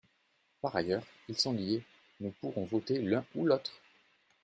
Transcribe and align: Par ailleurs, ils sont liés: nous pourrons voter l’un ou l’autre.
Par 0.61 0.75
ailleurs, 0.75 1.05
ils 1.29 1.37
sont 1.37 1.53
liés: 1.53 1.83
nous 2.21 2.31
pourrons 2.41 2.65
voter 2.65 2.99
l’un 3.03 3.23
ou 3.35 3.45
l’autre. 3.45 3.73